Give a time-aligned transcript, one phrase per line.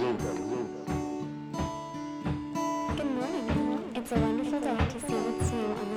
[0.00, 0.18] Good
[3.04, 3.84] morning.
[3.94, 5.88] It's a wonderful day to see what's new on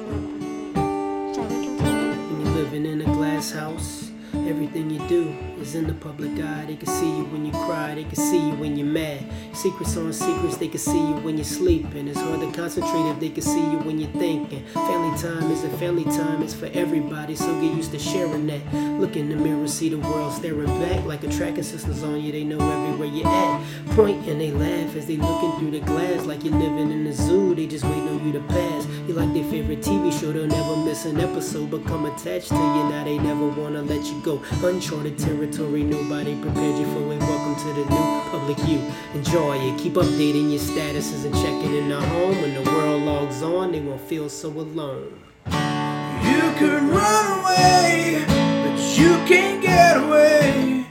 [0.74, 1.34] the.
[1.34, 2.12] Shall we continue?
[2.12, 6.66] When you're living in a glass house, everything you do is in the public eye.
[6.68, 9.24] They can see you when you cry, they can see you when you're mad.
[9.54, 12.08] Secrets on secrets, they can see you when you're sleeping.
[12.10, 14.66] It's hard to concentrate if they can see you when you're thinking.
[14.68, 18.62] Family time isn't family time, it's for everybody, so get used to sharing that.
[19.00, 22.32] Look in the mirror, see the world staring back like a tracking system's on you,
[22.32, 23.64] they know everywhere you're at.
[23.96, 27.14] Point and they laugh as they looking through the glass like you're living in a
[27.14, 28.86] zoo, they just waiting on you to pass.
[29.08, 32.90] You like their favorite TV show, they'll never miss an episode, become attached to you,
[32.90, 34.42] now they never wanna let you go.
[34.64, 37.20] Uncharted territory, nobody prepared you for it.
[37.20, 38.82] Welcome to the new public you.
[39.14, 42.42] Enjoy it, keep updating your statuses and checking in the home.
[42.42, 45.20] When the world logs on, they won't feel so alone.
[45.46, 50.86] You can run away, but you can't get away.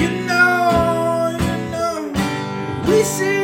[0.00, 2.12] You know, you know,
[2.88, 3.39] we see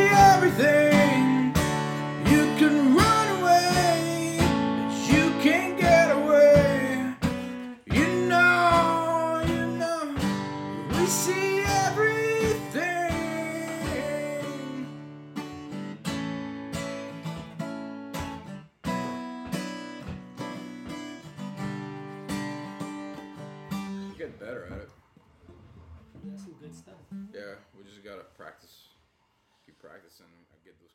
[11.07, 13.07] see everything.
[23.73, 24.89] We're getting better at it.
[26.25, 26.95] That's some good stuff.
[27.33, 28.89] Yeah, we just gotta practice.
[29.65, 30.91] Keep practicing and get those